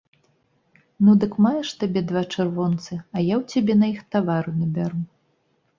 Ну, 1.07 1.13
дык 1.23 1.33
маеш 1.47 1.69
табе 1.83 2.01
два 2.13 2.23
чырвонцы, 2.33 2.93
а 2.99 3.17
я 3.27 3.35
ў 3.41 3.45
цябе 3.53 3.73
на 3.85 3.95
іх 3.95 4.01
тавару 4.19 4.51
набяру. 4.59 4.99